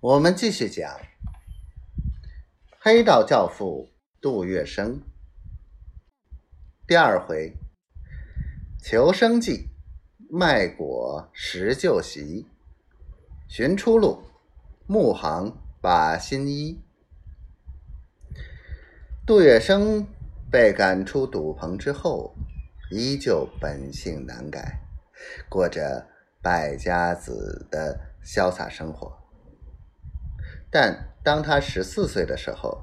[0.00, 0.96] 我们继续讲。
[2.78, 5.00] 黑道教父杜月笙。
[6.86, 7.52] 第二回：
[8.80, 9.66] 求生计，
[10.30, 12.46] 卖果拾旧席，
[13.48, 14.22] 寻出路，
[14.86, 16.80] 木行把新衣。
[19.26, 20.06] 杜月笙
[20.48, 22.36] 被赶出赌棚之后，
[22.92, 24.78] 依旧本性难改，
[25.48, 26.06] 过着
[26.40, 29.27] 败家子的潇洒生活。
[30.70, 32.82] 但当他十四岁的时候，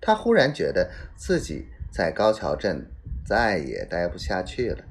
[0.00, 2.90] 他忽然觉得自己在高桥镇
[3.24, 4.84] 再也待不下去了。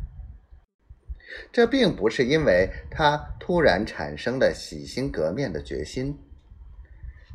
[1.52, 6.20] 这并不是因为他突然产生了洗心革面的决心，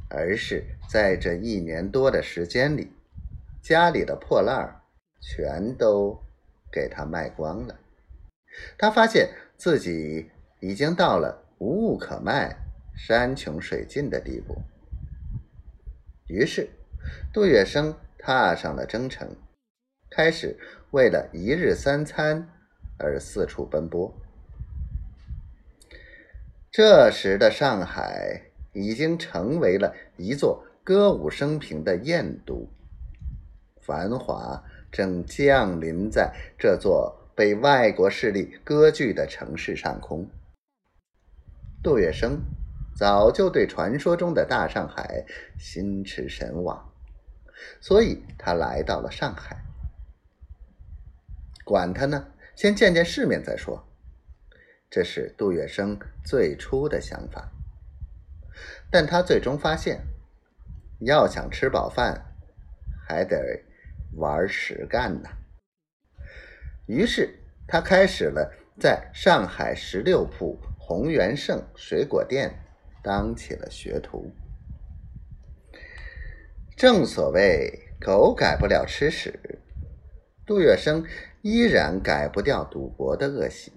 [0.08, 2.92] 而是在这一年多的时间里，
[3.62, 4.82] 家里的破烂
[5.20, 6.20] 全都
[6.70, 7.78] 给他卖光了。
[8.76, 12.56] 他发现自己已经到了无物可卖。
[13.00, 14.60] 山穷水尽的地步，
[16.26, 16.68] 于是
[17.32, 19.36] 杜月笙踏上了征程，
[20.10, 20.58] 开始
[20.90, 22.50] 为了一日三餐
[22.98, 24.12] 而四处奔波。
[26.72, 32.68] 这时的上海已经成为了一座歌舞升平的燕都，
[33.80, 40.28] 繁华正降临在这座被外国势力割据的城市上空。
[41.80, 42.40] 杜月笙。
[42.98, 45.24] 早就对传说中的大上海
[45.56, 46.92] 心驰神往，
[47.80, 49.62] 所以他来到了上海。
[51.64, 53.86] 管他呢，先见见世面再说。
[54.90, 57.52] 这是杜月笙最初的想法，
[58.90, 60.00] 但他最终发现，
[60.98, 62.34] 要想吃饱饭，
[63.06, 63.62] 还得
[64.16, 65.28] 玩实干呢。
[66.86, 72.64] 于是他开始了在上海十六铺宏源盛水果店。
[73.08, 74.30] 当起了学徒。
[76.76, 79.62] 正所谓狗改不了吃屎，
[80.44, 81.06] 杜月笙
[81.40, 83.72] 依然改不掉赌博的恶习。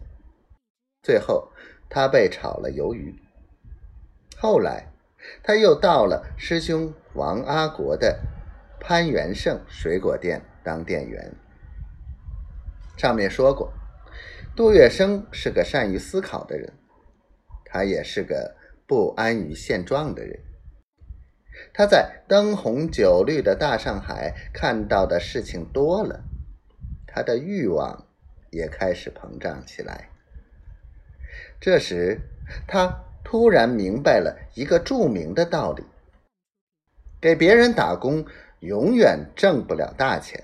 [1.01, 1.53] 最后，
[1.89, 3.15] 他被炒了鱿鱼。
[4.35, 4.91] 后来，
[5.41, 8.19] 他又到了师兄王阿国的
[8.81, 11.33] 潘元盛水果店当店员。
[12.97, 13.71] 上面说过，
[14.57, 16.73] 杜月笙是个善于思考的人，
[17.63, 18.57] 他也是个。
[18.91, 20.37] 不安于现状的人，
[21.73, 26.25] 他在灯红酒绿的大上海看到的事情多了，
[27.07, 28.05] 他的欲望
[28.49, 30.09] 也开始膨胀起来。
[31.61, 32.19] 这时，
[32.67, 35.85] 他突然明白了一个著名的道理：
[37.21, 38.25] 给别人打工
[38.59, 40.43] 永远挣不了大钱。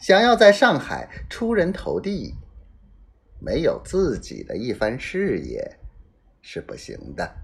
[0.00, 2.34] 想要在上海出人头地，
[3.38, 5.78] 没有自己的一番事业。
[6.46, 7.34] 是不行的。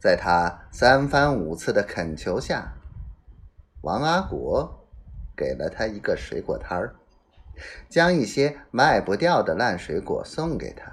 [0.00, 2.72] 在他三番五次的恳求下，
[3.82, 4.86] 王阿国
[5.36, 6.94] 给了他一个水果摊儿，
[7.88, 10.92] 将一些卖不掉的烂水果送给他，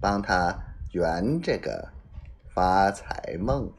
[0.00, 0.58] 帮他
[0.92, 1.92] 圆这个
[2.52, 3.72] 发财梦。